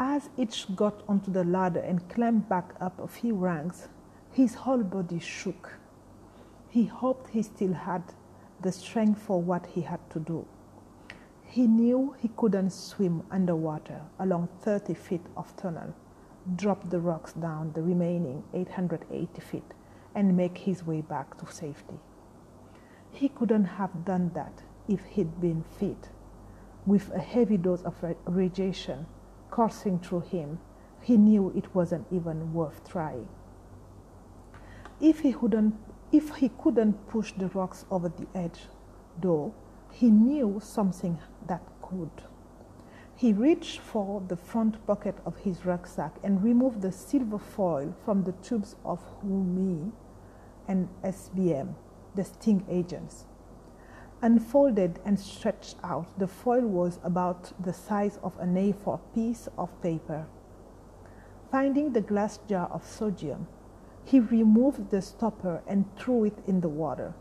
As 0.00 0.30
Itch 0.36 0.66
got 0.74 1.04
onto 1.08 1.30
the 1.30 1.44
ladder 1.44 1.78
and 1.78 2.08
climbed 2.08 2.48
back 2.48 2.74
up 2.80 2.98
a 2.98 3.06
few 3.06 3.36
ranks, 3.36 3.86
his 4.32 4.54
whole 4.54 4.82
body 4.82 5.20
shook. 5.20 5.74
He 6.68 6.86
hoped 6.86 7.30
he 7.30 7.42
still 7.42 7.72
had 7.72 8.02
the 8.60 8.72
strength 8.72 9.22
for 9.22 9.40
what 9.40 9.64
he 9.66 9.82
had 9.82 10.00
to 10.10 10.18
do. 10.18 10.44
He 11.44 11.68
knew 11.68 12.16
he 12.18 12.28
couldn't 12.36 12.70
swim 12.70 13.22
underwater 13.30 14.02
along 14.18 14.48
30 14.62 14.94
feet 14.94 15.24
of 15.36 15.56
tunnel, 15.56 15.94
drop 16.54 16.88
the 16.90 17.00
rocks 17.00 17.32
down 17.32 17.72
the 17.72 17.82
remaining 17.82 18.44
880 18.54 19.40
feet, 19.40 19.74
and 20.14 20.36
make 20.36 20.58
his 20.58 20.86
way 20.86 21.00
back 21.00 21.36
to 21.38 21.52
safety. 21.52 21.98
He 23.10 23.28
couldn't 23.28 23.64
have 23.64 24.04
done 24.04 24.30
that 24.34 24.62
if 24.88 25.04
he'd 25.04 25.40
been 25.40 25.64
fit. 25.78 26.10
With 26.86 27.10
a 27.12 27.18
heavy 27.18 27.56
dose 27.56 27.82
of 27.82 27.94
radiation 28.26 29.06
coursing 29.50 29.98
through 29.98 30.20
him, 30.20 30.60
he 31.02 31.16
knew 31.16 31.52
it 31.56 31.74
wasn't 31.74 32.06
even 32.10 32.52
worth 32.52 32.88
trying. 32.88 33.28
If 35.00 35.20
he 35.20 35.32
couldn't, 35.32 35.74
if 36.12 36.36
he 36.36 36.48
couldn't 36.48 37.08
push 37.08 37.32
the 37.32 37.48
rocks 37.48 37.84
over 37.90 38.08
the 38.08 38.26
edge, 38.34 38.60
though, 39.20 39.54
he 39.90 40.10
knew 40.10 40.60
something 40.62 41.18
that 41.46 41.62
could. 41.82 42.10
He 43.18 43.32
reached 43.32 43.80
for 43.80 44.20
the 44.28 44.36
front 44.36 44.86
pocket 44.86 45.16
of 45.24 45.38
his 45.38 45.64
rucksack 45.64 46.18
and 46.22 46.44
removed 46.44 46.82
the 46.82 46.92
silver 46.92 47.38
foil 47.38 47.94
from 48.04 48.24
the 48.24 48.32
tubes 48.32 48.76
of 48.84 49.02
Humi 49.22 49.90
and 50.68 50.90
SBM, 51.02 51.76
the 52.14 52.24
sting 52.24 52.66
agents. 52.68 53.24
Unfolded 54.20 55.00
and 55.06 55.18
stretched 55.18 55.76
out, 55.82 56.18
the 56.18 56.26
foil 56.26 56.66
was 56.66 57.00
about 57.02 57.54
the 57.58 57.72
size 57.72 58.18
of 58.22 58.38
an 58.38 58.54
A4 58.54 59.00
piece 59.14 59.48
of 59.56 59.70
paper. 59.80 60.26
Finding 61.50 61.94
the 61.94 62.02
glass 62.02 62.38
jar 62.46 62.68
of 62.70 62.84
sodium, 62.84 63.46
he 64.04 64.20
removed 64.20 64.90
the 64.90 65.00
stopper 65.00 65.62
and 65.66 65.86
threw 65.96 66.24
it 66.24 66.38
in 66.46 66.60
the 66.60 66.68
water. 66.68 67.14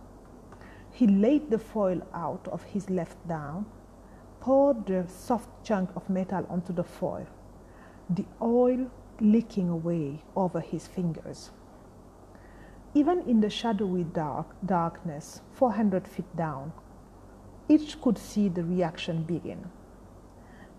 He 0.92 1.08
laid 1.08 1.52
the 1.52 1.60
foil 1.60 2.02
out 2.14 2.50
of 2.50 2.64
his 2.64 2.90
left 2.90 3.26
down 3.30 3.66
poured 4.46 4.86
the 4.86 5.04
soft 5.08 5.50
chunk 5.64 5.90
of 5.96 6.08
metal 6.08 6.46
onto 6.52 6.72
the 6.72 6.84
foil, 6.84 7.26
the 8.08 8.26
oil 8.40 8.92
leaking 9.20 9.70
away 9.70 10.22
over 10.36 10.60
his 10.60 10.86
fingers. 10.86 11.50
Even 12.94 13.22
in 13.22 13.42
the 13.42 13.50
shadowy 13.50 14.04
dark, 14.04 14.46
darkness, 14.64 15.42
400 15.54 16.08
feet 16.08 16.36
down, 16.36 16.72
Itch 17.68 18.00
could 18.00 18.20
see 18.20 18.48
the 18.48 18.64
reaction 18.64 19.24
begin. 19.24 19.68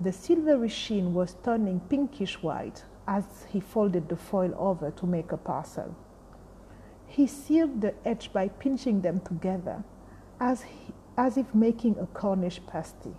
The 0.00 0.12
silvery 0.12 0.68
sheen 0.68 1.12
was 1.12 1.34
turning 1.42 1.80
pinkish 1.80 2.40
white 2.40 2.84
as 3.08 3.24
he 3.48 3.58
folded 3.58 4.08
the 4.08 4.16
foil 4.16 4.54
over 4.56 4.92
to 4.92 5.06
make 5.06 5.32
a 5.32 5.36
parcel. 5.36 5.96
He 7.04 7.26
sealed 7.26 7.80
the 7.80 7.94
edge 8.04 8.32
by 8.32 8.46
pinching 8.46 9.00
them 9.00 9.18
together 9.18 9.82
as, 10.38 10.62
he, 10.62 10.94
as 11.16 11.36
if 11.36 11.52
making 11.52 11.98
a 11.98 12.06
Cornish 12.06 12.60
pasty. 12.68 13.16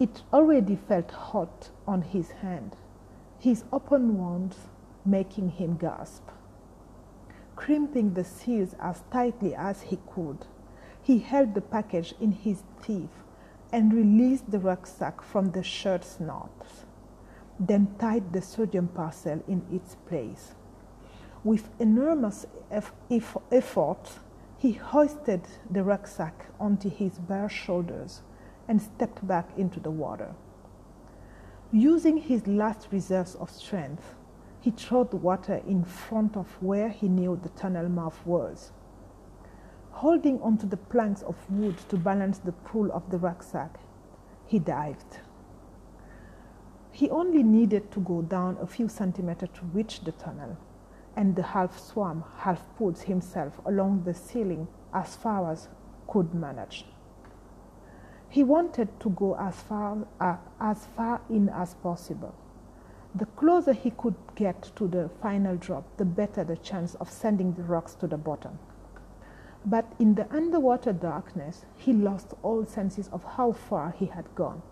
It 0.00 0.22
already 0.32 0.76
felt 0.76 1.10
hot 1.10 1.68
on 1.86 2.00
his 2.00 2.30
hand, 2.30 2.74
his 3.38 3.64
open 3.70 4.16
wound 4.16 4.56
making 5.04 5.50
him 5.50 5.76
gasp. 5.76 6.26
Crimping 7.54 8.14
the 8.14 8.24
seals 8.24 8.74
as 8.80 9.02
tightly 9.12 9.54
as 9.54 9.82
he 9.82 9.98
could, 10.14 10.46
he 11.02 11.18
held 11.18 11.52
the 11.52 11.60
package 11.60 12.14
in 12.18 12.32
his 12.32 12.62
teeth 12.82 13.24
and 13.70 13.92
released 13.92 14.50
the 14.50 14.58
rucksack 14.58 15.20
from 15.20 15.50
the 15.50 15.62
shirt's 15.62 16.18
knots, 16.18 16.86
then 17.58 17.94
tied 17.98 18.32
the 18.32 18.40
sodium 18.40 18.88
parcel 18.88 19.44
in 19.46 19.66
its 19.70 19.96
place. 20.08 20.54
With 21.44 21.68
enormous 21.78 22.46
effort, 22.70 24.18
he 24.56 24.72
hoisted 24.72 25.42
the 25.70 25.84
rucksack 25.84 26.46
onto 26.58 26.88
his 26.88 27.18
bare 27.18 27.50
shoulders 27.50 28.22
and 28.70 28.80
stepped 28.80 29.26
back 29.26 29.48
into 29.58 29.80
the 29.80 29.90
water. 29.90 30.32
Using 31.72 32.16
his 32.16 32.46
last 32.46 32.86
reserves 32.92 33.34
of 33.34 33.50
strength, 33.50 34.14
he 34.60 34.70
trod 34.70 35.12
water 35.12 35.60
in 35.66 35.82
front 35.84 36.36
of 36.36 36.46
where 36.62 36.88
he 36.88 37.08
knew 37.08 37.38
the 37.42 37.48
tunnel 37.48 37.88
mouth 37.88 38.24
was. 38.24 38.70
Holding 39.90 40.40
onto 40.40 40.68
the 40.68 40.76
planks 40.76 41.22
of 41.22 41.34
wood 41.50 41.78
to 41.88 41.96
balance 41.96 42.38
the 42.38 42.52
pull 42.52 42.92
of 42.92 43.10
the 43.10 43.18
rucksack, 43.18 43.80
he 44.46 44.60
dived. 44.60 45.18
He 46.92 47.10
only 47.10 47.42
needed 47.42 47.90
to 47.90 48.00
go 48.00 48.22
down 48.22 48.56
a 48.60 48.68
few 48.68 48.88
centimeters 48.88 49.48
to 49.54 49.64
reach 49.72 50.04
the 50.04 50.12
tunnel, 50.12 50.56
and 51.16 51.34
the 51.34 51.42
half 51.42 51.76
swam, 51.76 52.22
half 52.38 52.62
pulled 52.78 53.00
himself 53.00 53.60
along 53.66 54.04
the 54.04 54.14
ceiling 54.14 54.68
as 54.94 55.16
far 55.16 55.50
as 55.50 55.66
could 56.06 56.32
manage. 56.32 56.84
He 58.30 58.44
wanted 58.44 58.88
to 59.00 59.10
go 59.10 59.36
as 59.36 59.56
far, 59.56 60.06
uh, 60.20 60.36
as 60.60 60.86
far 60.96 61.20
in 61.28 61.48
as 61.48 61.74
possible. 61.74 62.32
The 63.12 63.26
closer 63.26 63.72
he 63.72 63.90
could 63.90 64.14
get 64.36 64.70
to 64.76 64.86
the 64.86 65.10
final 65.20 65.56
drop, 65.56 65.84
the 65.96 66.04
better 66.04 66.44
the 66.44 66.56
chance 66.56 66.94
of 66.94 67.10
sending 67.10 67.54
the 67.54 67.64
rocks 67.64 67.94
to 67.96 68.06
the 68.06 68.16
bottom. 68.16 68.60
But 69.66 69.92
in 69.98 70.14
the 70.14 70.32
underwater 70.32 70.92
darkness, 70.92 71.64
he 71.76 71.92
lost 71.92 72.34
all 72.42 72.64
senses 72.64 73.08
of 73.08 73.24
how 73.24 73.50
far 73.50 73.90
he 73.98 74.06
had 74.06 74.32
gone. 74.36 74.62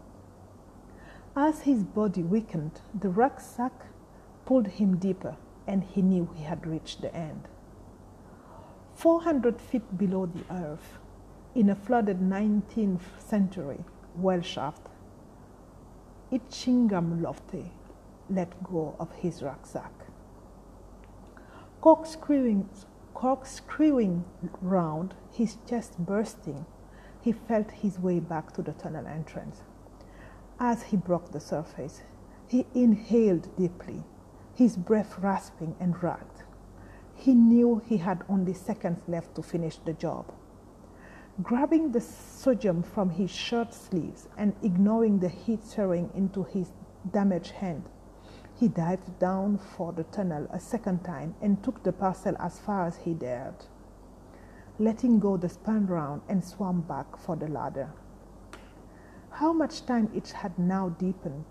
As 1.35 1.63
his 1.63 1.83
body 1.83 2.23
weakened, 2.23 2.81
the 2.99 3.11
rucksack 3.11 3.73
pulled 4.47 4.69
him 4.69 4.99
deeper, 4.99 5.37
and 5.67 5.83
he 5.83 6.01
knew 6.01 6.31
he 6.37 6.45
had 6.45 6.65
reached 6.65 7.03
the 7.03 7.15
end. 7.15 7.49
400 8.95 9.61
feet 9.61 9.99
below 9.99 10.27
the 10.27 10.45
earth, 10.55 10.99
in 11.59 11.69
a 11.69 11.75
flooded 11.75 12.21
19th 12.21 13.01
century 13.19 13.81
well 14.15 14.41
shaft, 14.41 14.87
Itchingham 16.31 17.21
Lofty 17.21 17.73
let 18.31 18.63
go 18.63 18.95
of 19.01 19.11
his 19.17 19.43
rucksack. 19.43 19.91
Corkscrewing, 21.81 22.69
corkscrewing 23.13 24.25
round, 24.63 25.17
his 25.33 25.57
chest 25.69 25.99
bursting, 25.99 26.65
he 27.21 27.33
felt 27.33 27.73
his 27.73 27.99
way 27.99 28.21
back 28.21 28.53
to 28.53 28.63
the 28.63 28.73
tunnel 28.75 29.09
entrance. 29.09 29.63
As 30.61 30.85
he 30.85 30.97
broke 30.97 31.33
the 31.33 31.41
surface, 31.41 32.03
he 32.47 32.67
inhaled 32.73 33.57
deeply, 33.57 34.05
his 34.55 34.77
breath 34.77 35.19
rasping 35.19 35.75
and 35.81 36.01
ragged. 36.05 36.45
He 37.17 37.35
knew 37.35 37.83
he 37.85 37.97
had 37.97 38.23
only 38.29 38.55
seconds 38.55 39.01
left 39.09 39.35
to 39.35 39.43
finish 39.43 39.79
the 39.79 39.93
job. 39.93 40.33
Grabbing 41.41 41.93
the 41.93 42.01
sodium 42.01 42.83
from 42.83 43.11
his 43.11 43.31
shirt 43.31 43.73
sleeves 43.73 44.29
and 44.37 44.57
ignoring 44.61 45.21
the 45.21 45.29
heat 45.29 45.63
stirring 45.63 46.11
into 46.13 46.43
his 46.43 46.73
damaged 47.13 47.53
hand, 47.53 47.85
he 48.57 48.67
dived 48.67 49.21
down 49.21 49.57
for 49.57 49.93
the 49.93 50.03
tunnel 50.03 50.49
a 50.51 50.59
second 50.59 51.05
time 51.05 51.37
and 51.41 51.63
took 51.63 51.85
the 51.85 51.93
parcel 51.93 52.35
as 52.41 52.59
far 52.59 52.87
as 52.87 52.97
he 52.97 53.15
dared. 53.15 53.55
Letting 54.81 55.21
go, 55.21 55.37
the 55.37 55.49
spun 55.49 55.87
round 55.87 56.23
and 56.29 56.45
swam 56.45 56.81
back 56.81 57.17
for 57.17 57.37
the 57.37 57.47
ladder. 57.47 57.93
How 59.31 59.53
much 59.53 59.87
time 59.87 60.11
Itch 60.13 60.33
had 60.33 60.59
now 60.59 60.89
deepened. 60.89 61.45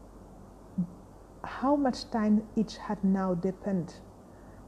How 1.46 1.78
much 1.78 2.12
time 2.12 2.46
Itch 2.58 2.76
had 2.76 3.02
now 3.06 3.36
depended 3.36 3.94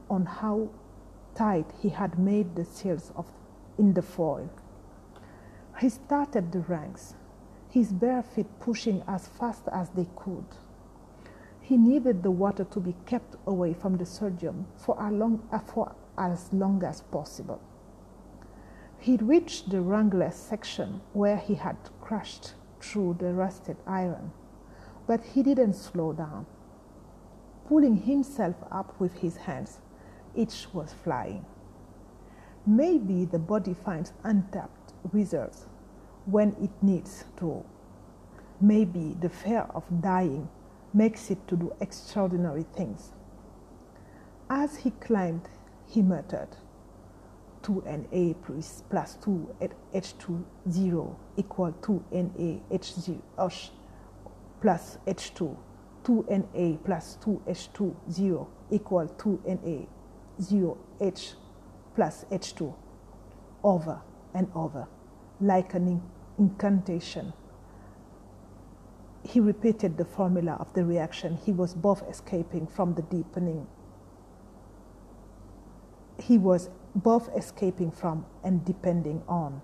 on 0.08 0.24
how 0.24 0.70
tight 1.34 1.66
he 1.78 1.90
had 1.90 2.18
made 2.18 2.56
the 2.56 2.64
seals 2.64 3.12
of 3.16 3.26
in 3.76 3.92
the 3.92 4.02
foil. 4.02 4.48
He 5.80 5.88
started 5.88 6.52
the 6.52 6.60
ranks, 6.60 7.14
his 7.70 7.90
bare 7.90 8.22
feet 8.22 8.46
pushing 8.60 9.02
as 9.08 9.26
fast 9.26 9.62
as 9.72 9.88
they 9.88 10.06
could. 10.14 10.44
He 11.62 11.78
needed 11.78 12.22
the 12.22 12.30
water 12.30 12.64
to 12.64 12.80
be 12.80 12.94
kept 13.06 13.36
away 13.46 13.72
from 13.72 13.96
the 13.96 14.04
sodium 14.04 14.66
for, 14.76 14.94
long, 15.10 15.48
for 15.64 15.94
as 16.18 16.52
long 16.52 16.84
as 16.84 17.00
possible. 17.00 17.62
He 18.98 19.16
reached 19.16 19.70
the 19.70 19.80
rangless 19.80 20.34
section 20.34 21.00
where 21.14 21.38
he 21.38 21.54
had 21.54 21.76
crashed 22.02 22.52
through 22.80 23.16
the 23.18 23.32
rusted 23.32 23.78
iron, 23.86 24.32
but 25.06 25.22
he 25.24 25.42
didn't 25.42 25.74
slow 25.74 26.12
down. 26.12 26.44
Pulling 27.68 27.96
himself 27.96 28.56
up 28.70 29.00
with 29.00 29.14
his 29.20 29.36
hands, 29.36 29.80
Itch 30.34 30.68
was 30.74 30.92
flying. 30.92 31.46
Maybe 32.66 33.24
the 33.24 33.38
body 33.38 33.72
finds 33.72 34.12
untapped 34.22 34.79
reserves 35.12 35.66
when 36.26 36.54
it 36.62 36.70
needs 36.82 37.24
to. 37.38 37.64
Maybe 38.60 39.16
the 39.20 39.28
fear 39.28 39.66
of 39.74 39.84
dying 40.02 40.48
makes 40.92 41.30
it 41.30 41.46
to 41.48 41.56
do 41.56 41.72
extraordinary 41.80 42.66
things. 42.76 43.12
As 44.48 44.76
he 44.76 44.90
climbed, 44.90 45.48
he 45.86 46.02
muttered, 46.02 46.56
2Na 47.62 48.34
plus, 48.42 48.82
plus 48.90 49.16
2 49.22 49.56
H2 49.94 50.44
0 50.70 51.16
equal 51.36 51.72
2Na 51.72 52.60
H0 52.70 53.70
plus 54.60 54.98
H2. 55.06 55.56
2Na 56.04 56.84
plus 56.84 57.18
2H2 57.22 57.94
0 58.10 58.48
equal 58.70 59.06
2Na 59.06 59.86
0H 60.40 61.34
plus 61.94 62.24
H2 62.30 62.74
over 63.62 64.00
and 64.34 64.50
over 64.54 64.86
like 65.40 65.74
an 65.74 66.02
incantation 66.38 67.32
he 69.22 69.40
repeated 69.40 69.96
the 69.96 70.04
formula 70.04 70.56
of 70.58 70.72
the 70.72 70.84
reaction. 70.84 71.36
He 71.36 71.52
was 71.52 71.74
both 71.74 72.02
escaping 72.08 72.66
from 72.66 72.94
the 72.94 73.02
deepening. 73.02 73.66
He 76.18 76.38
was 76.38 76.70
both 76.94 77.28
escaping 77.36 77.90
from 77.90 78.26
and 78.42 78.64
depending 78.64 79.22
on. 79.28 79.62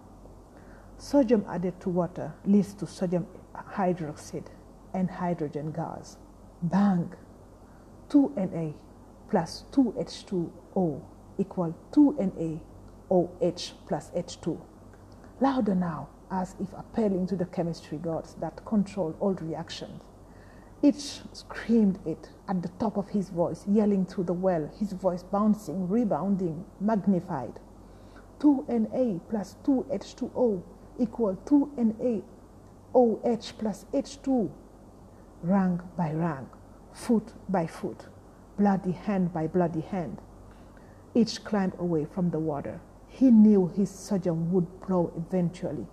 Sodium 0.98 1.44
added 1.48 1.80
to 1.80 1.90
water 1.90 2.34
leads 2.44 2.74
to 2.74 2.86
sodium 2.86 3.26
hydroxide 3.54 4.46
and 4.94 5.10
hydrogen 5.10 5.72
gas. 5.72 6.16
Bang! 6.62 7.12
2Na 8.08 8.72
plus 9.28 9.64
2H2O 9.72 11.02
equal 11.38 11.74
2NaOH 13.10 13.72
plus 13.86 14.10
H2. 14.10 14.60
Louder 15.40 15.74
now 15.74 16.08
as 16.30 16.54
if 16.60 16.72
appealing 16.72 17.26
to 17.28 17.36
the 17.36 17.46
chemistry 17.46 17.98
gods 17.98 18.34
that 18.40 18.64
control 18.64 19.14
all 19.20 19.34
reactions. 19.34 20.02
Itch 20.82 21.20
screamed 21.32 21.98
it 22.04 22.30
at 22.48 22.62
the 22.62 22.68
top 22.80 22.96
of 22.96 23.08
his 23.10 23.30
voice, 23.30 23.64
yelling 23.66 24.04
through 24.04 24.24
the 24.24 24.32
well, 24.32 24.68
his 24.78 24.92
voice 24.92 25.22
bouncing, 25.22 25.88
rebounding, 25.88 26.64
magnified. 26.80 27.60
2Na 28.40 29.20
plus 29.30 29.56
2H2O 29.64 30.62
equal 30.98 31.36
2NaOH 31.46 32.22
plus 33.58 33.86
H2. 33.92 34.50
Rank 35.42 35.80
by 35.96 36.12
rank, 36.12 36.48
foot 36.92 37.32
by 37.48 37.66
foot, 37.66 38.06
bloody 38.58 38.92
hand 38.92 39.32
by 39.32 39.46
bloody 39.46 39.80
hand. 39.80 40.20
Itch 41.14 41.44
climbed 41.44 41.74
away 41.78 42.04
from 42.04 42.30
the 42.30 42.38
water. 42.38 42.80
He 43.08 43.30
knew 43.30 43.68
his 43.68 43.90
surgeon 43.90 44.52
would 44.52 44.80
blow 44.80 45.12
eventually 45.16 45.86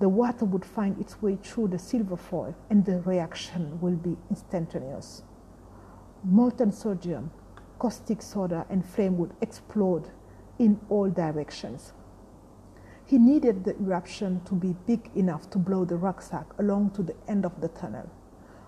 the 0.00 0.08
water 0.08 0.44
would 0.44 0.64
find 0.64 1.00
its 1.00 1.22
way 1.22 1.36
through 1.36 1.68
the 1.68 1.78
silver 1.78 2.16
foil 2.16 2.54
and 2.68 2.84
the 2.84 3.00
reaction 3.00 3.80
will 3.80 3.96
be 3.96 4.16
instantaneous. 4.28 5.22
Molten 6.24 6.72
sodium, 6.72 7.30
caustic 7.78 8.20
soda, 8.20 8.66
and 8.68 8.84
flame 8.84 9.16
would 9.18 9.32
explode 9.40 10.10
in 10.58 10.80
all 10.88 11.08
directions. 11.08 11.92
He 13.06 13.18
needed 13.18 13.64
the 13.64 13.76
eruption 13.78 14.40
to 14.46 14.54
be 14.54 14.74
big 14.86 15.10
enough 15.14 15.48
to 15.50 15.58
blow 15.58 15.84
the 15.84 15.96
rucksack 15.96 16.46
along 16.58 16.90
to 16.90 17.02
the 17.02 17.14
end 17.28 17.44
of 17.44 17.60
the 17.60 17.68
tunnel, 17.68 18.10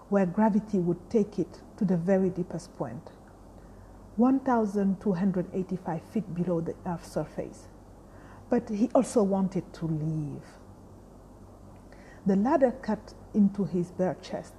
where 0.09 0.27
gravity 0.27 0.79
would 0.79 1.11
take 1.11 1.39
it 1.39 1.61
to 1.79 1.85
the 1.85 1.97
very 1.97 2.31
deepest 2.31 2.77
point, 2.77 3.11
1,285 4.17 6.03
feet 6.03 6.35
below 6.35 6.61
the 6.61 6.75
Earth's 6.87 7.13
surface. 7.13 7.69
But 8.49 8.69
he 8.71 8.91
also 8.95 9.23
wanted 9.23 9.73
to 9.75 9.87
leave. 9.87 10.43
The 12.25 12.37
ladder 12.37 12.73
cut 12.73 13.15
into 13.35 13.65
his 13.65 13.91
bare 13.91 14.17
chest, 14.23 14.55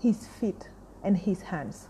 his 0.00 0.26
feet, 0.26 0.70
and 1.02 1.16
his 1.16 1.42
hands, 1.42 1.88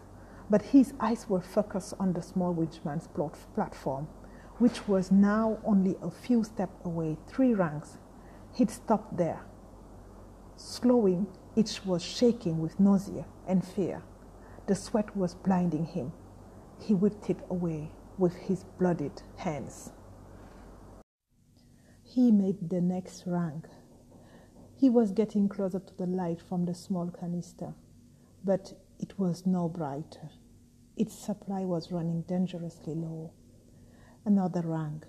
but 0.48 0.62
his 0.62 0.94
eyes 0.98 1.28
were 1.28 1.40
focused 1.40 1.94
on 2.00 2.12
the 2.14 2.22
small 2.22 2.54
winchman's 2.54 3.08
platform, 3.54 4.08
which 4.58 4.88
was 4.88 5.10
now 5.10 5.58
only 5.64 5.96
a 6.02 6.10
few 6.10 6.42
steps 6.42 6.84
away, 6.84 7.16
three 7.26 7.54
ranks. 7.54 7.98
He'd 8.54 8.70
stopped 8.70 9.16
there. 9.16 9.42
Slowing, 10.56 11.26
Itch 11.54 11.84
was 11.84 12.02
shaking 12.02 12.60
with 12.60 12.80
nausea 12.80 13.26
and 13.46 13.64
fear. 13.64 14.02
The 14.66 14.74
sweat 14.74 15.16
was 15.16 15.34
blinding 15.34 15.86
him. 15.86 16.12
He 16.80 16.94
whipped 16.94 17.30
it 17.30 17.38
away 17.48 17.92
with 18.18 18.34
his 18.34 18.64
bloodied 18.78 19.22
hands. 19.36 19.92
He 22.02 22.32
made 22.32 22.70
the 22.70 22.80
next 22.80 23.24
rank 23.26 23.66
he 24.80 24.88
was 24.88 25.12
getting 25.12 25.46
closer 25.46 25.78
to 25.78 25.94
the 25.98 26.06
light 26.06 26.40
from 26.40 26.64
the 26.64 26.72
small 26.72 27.10
canister, 27.10 27.74
but 28.42 28.72
it 28.98 29.18
was 29.18 29.44
no 29.44 29.68
brighter. 29.68 30.30
Its 30.96 31.12
supply 31.12 31.66
was 31.66 31.92
running 31.92 32.22
dangerously 32.22 32.94
low. 32.94 33.30
Another 34.24 34.62
rang. 34.64 35.02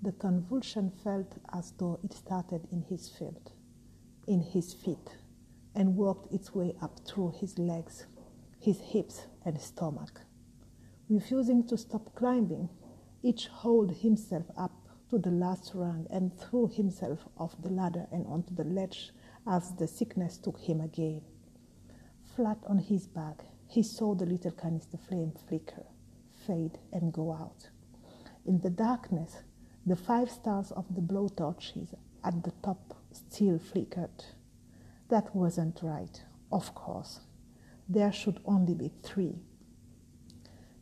The 0.00 0.12
convulsion 0.12 0.90
felt 1.04 1.34
as 1.52 1.74
though 1.76 2.00
it 2.02 2.14
started 2.14 2.66
in 2.72 2.80
his 2.80 3.10
feet, 3.10 3.52
in 4.26 4.40
his 4.40 4.72
feet, 4.72 5.18
and 5.74 5.94
worked 5.94 6.32
its 6.32 6.54
way 6.54 6.74
up 6.80 6.98
through 7.06 7.34
his 7.38 7.58
legs, 7.58 8.06
his 8.58 8.78
hips, 8.80 9.26
and 9.44 9.60
stomach. 9.60 10.22
Refusing 11.10 11.66
to 11.68 11.78
stop 11.78 12.14
climbing, 12.14 12.68
Itch 13.22 13.46
hauled 13.46 13.92
himself 13.92 14.44
up 14.58 14.88
to 15.08 15.18
the 15.18 15.30
last 15.30 15.72
rung 15.74 16.06
and 16.10 16.38
threw 16.38 16.68
himself 16.68 17.26
off 17.38 17.56
the 17.62 17.70
ladder 17.70 18.06
and 18.12 18.26
onto 18.26 18.54
the 18.54 18.64
ledge 18.64 19.12
as 19.46 19.74
the 19.76 19.86
sickness 19.86 20.36
took 20.36 20.58
him 20.58 20.82
again. 20.82 21.22
Flat 22.36 22.58
on 22.66 22.78
his 22.78 23.06
back, 23.06 23.42
he 23.66 23.82
saw 23.82 24.14
the 24.14 24.26
little 24.26 24.50
canister 24.50 24.98
flame 24.98 25.32
flicker, 25.48 25.86
fade, 26.46 26.78
and 26.92 27.10
go 27.10 27.32
out. 27.32 27.70
In 28.44 28.60
the 28.60 28.70
darkness, 28.70 29.38
the 29.86 29.96
five 29.96 30.30
stars 30.30 30.72
of 30.72 30.94
the 30.94 31.00
blowtorches 31.00 31.94
at 32.22 32.44
the 32.44 32.52
top 32.62 32.94
still 33.12 33.58
flickered. 33.58 34.24
That 35.08 35.34
wasn't 35.34 35.80
right, 35.82 36.22
of 36.52 36.74
course. 36.74 37.20
There 37.88 38.12
should 38.12 38.40
only 38.44 38.74
be 38.74 38.92
three. 39.02 39.36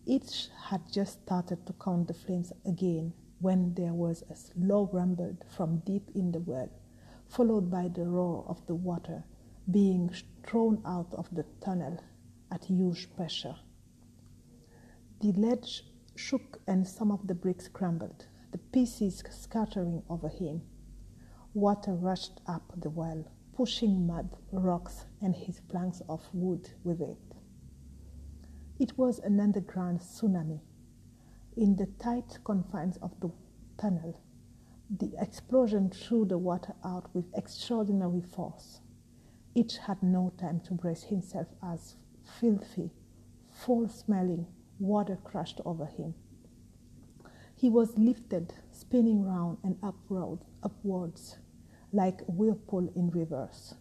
Itch 0.06 0.50
had 0.68 0.82
just 0.92 1.22
started 1.22 1.66
to 1.66 1.72
count 1.72 2.06
the 2.06 2.14
flames 2.14 2.52
again 2.64 3.12
when 3.40 3.74
there 3.74 3.92
was 3.92 4.22
a 4.30 4.36
low 4.56 4.88
rumble 4.92 5.36
from 5.48 5.78
deep 5.78 6.10
in 6.14 6.30
the 6.30 6.38
well, 6.38 6.70
followed 7.28 7.68
by 7.70 7.88
the 7.88 8.06
roar 8.06 8.44
of 8.46 8.64
the 8.66 8.74
water 8.76 9.24
being 9.68 10.08
thrown 10.44 10.80
out 10.86 11.12
of 11.14 11.28
the 11.34 11.44
tunnel 11.60 11.98
at 12.52 12.64
huge 12.64 13.12
pressure. 13.16 13.56
The 15.20 15.32
ledge 15.32 15.82
shook 16.14 16.60
and 16.68 16.86
some 16.86 17.10
of 17.10 17.26
the 17.26 17.34
bricks 17.34 17.66
crumbled, 17.66 18.26
the 18.52 18.58
pieces 18.58 19.24
scattering 19.28 20.04
over 20.08 20.28
him. 20.28 20.62
Water 21.52 21.94
rushed 21.94 22.40
up 22.46 22.72
the 22.76 22.90
well, 22.90 23.24
pushing 23.54 24.06
mud, 24.06 24.30
rocks, 24.52 25.06
and 25.20 25.34
his 25.34 25.58
planks 25.58 26.00
of 26.08 26.28
wood 26.32 26.70
with 26.84 27.00
it. 27.00 27.25
It 28.78 28.98
was 28.98 29.20
an 29.20 29.40
underground 29.40 30.00
tsunami. 30.00 30.60
In 31.56 31.76
the 31.76 31.86
tight 31.86 32.38
confines 32.44 32.98
of 32.98 33.18
the 33.20 33.30
tunnel, 33.78 34.20
the 34.90 35.14
explosion 35.18 35.88
threw 35.88 36.26
the 36.26 36.36
water 36.36 36.74
out 36.84 37.08
with 37.14 37.24
extraordinary 37.34 38.20
force. 38.20 38.80
Itch 39.54 39.78
had 39.78 40.02
no 40.02 40.30
time 40.36 40.60
to 40.66 40.74
brace 40.74 41.04
himself 41.04 41.46
as 41.62 41.96
filthy, 42.22 42.90
foul 43.50 43.88
smelling 43.88 44.46
water 44.78 45.16
crashed 45.24 45.62
over 45.64 45.86
him. 45.86 46.14
He 47.54 47.70
was 47.70 47.96
lifted, 47.96 48.52
spinning 48.72 49.24
round 49.24 49.56
and 49.64 49.78
upward, 49.82 50.40
upwards, 50.62 51.38
like 51.92 52.20
a 52.20 52.30
whirlpool 52.30 52.92
in 52.94 53.08
reverse. 53.08 53.74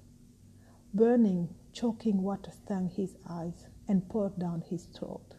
Burning, 0.93 1.49
choking 1.73 2.21
water 2.21 2.51
stung 2.51 2.87
his 2.87 3.17
eyes 3.29 3.67
and 3.87 4.07
poured 4.09 4.37
down 4.39 4.61
his 4.61 4.85
throat. 4.85 5.35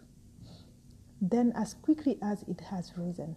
Then, 1.21 1.53
as 1.57 1.75
quickly 1.75 2.19
as 2.23 2.43
it 2.43 2.61
has 2.61 2.93
risen, 2.97 3.37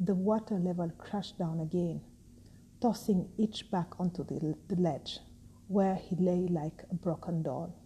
the 0.00 0.14
water 0.14 0.58
level 0.58 0.90
crashed 0.98 1.38
down 1.38 1.60
again, 1.60 2.00
tossing 2.80 3.28
Itch 3.38 3.70
back 3.70 3.98
onto 4.00 4.24
the, 4.24 4.56
the 4.68 4.80
ledge, 4.80 5.20
where 5.68 5.94
he 5.94 6.16
lay 6.16 6.48
like 6.48 6.82
a 6.90 6.94
broken 6.94 7.42
doll. 7.42 7.78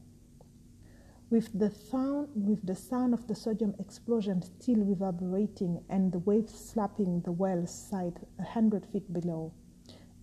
With 1.28 1.58
the, 1.58 1.70
sound, 1.70 2.28
with 2.34 2.64
the 2.64 2.76
sound 2.76 3.12
of 3.12 3.26
the 3.26 3.34
sodium 3.34 3.74
explosion 3.78 4.42
still 4.42 4.84
reverberating 4.84 5.82
and 5.88 6.12
the 6.12 6.20
waves 6.20 6.54
slapping 6.54 7.20
the 7.22 7.32
well's 7.32 7.74
side 7.74 8.20
a 8.38 8.44
hundred 8.44 8.86
feet 8.86 9.12
below, 9.12 9.52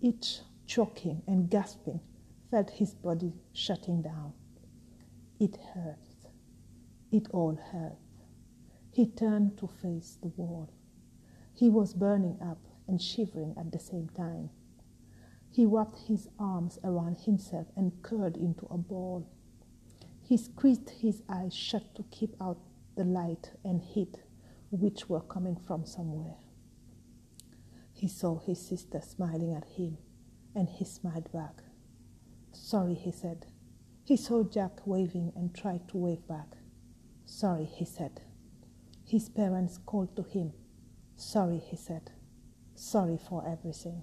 Itch 0.02 0.40
choking 0.66 1.22
and 1.26 1.50
gasping, 1.50 2.00
felt 2.50 2.70
his 2.70 2.94
body 2.94 3.34
shutting 3.52 4.02
down. 4.02 4.32
It 5.38 5.56
hurt. 5.74 6.13
It 7.14 7.28
all 7.30 7.54
hurt. 7.54 7.96
He 8.90 9.06
turned 9.06 9.56
to 9.58 9.68
face 9.68 10.18
the 10.20 10.32
wall. 10.36 10.68
He 11.54 11.70
was 11.70 11.94
burning 11.94 12.38
up 12.42 12.58
and 12.88 13.00
shivering 13.00 13.54
at 13.56 13.70
the 13.70 13.78
same 13.78 14.08
time. 14.16 14.50
He 15.48 15.64
wrapped 15.64 16.08
his 16.08 16.28
arms 16.40 16.80
around 16.82 17.18
himself 17.18 17.68
and 17.76 18.02
curled 18.02 18.36
into 18.36 18.66
a 18.66 18.76
ball. 18.76 19.28
He 20.24 20.36
squeezed 20.36 20.90
his 20.90 21.22
eyes 21.28 21.54
shut 21.54 21.94
to 21.94 22.02
keep 22.10 22.34
out 22.42 22.58
the 22.96 23.04
light 23.04 23.52
and 23.64 23.80
heat 23.80 24.16
which 24.70 25.08
were 25.08 25.20
coming 25.20 25.54
from 25.54 25.86
somewhere. 25.86 26.34
He 27.92 28.08
saw 28.08 28.40
his 28.40 28.58
sister 28.60 29.00
smiling 29.00 29.54
at 29.54 29.66
him, 29.76 29.98
and 30.52 30.68
he 30.68 30.84
smiled 30.84 31.30
back. 31.30 31.62
Sorry, 32.50 32.94
he 32.94 33.12
said. 33.12 33.46
He 34.02 34.16
saw 34.16 34.42
Jack 34.42 34.84
waving 34.84 35.32
and 35.36 35.54
tried 35.54 35.86
to 35.90 35.96
wave 35.96 36.26
back. 36.26 36.56
Sorry, 37.26 37.64
he 37.64 37.84
said. 37.84 38.20
His 39.04 39.28
parents 39.28 39.78
called 39.84 40.14
to 40.16 40.22
him. 40.22 40.52
Sorry, 41.16 41.58
he 41.58 41.76
said. 41.76 42.10
Sorry 42.74 43.18
for 43.28 43.46
everything. 43.46 44.02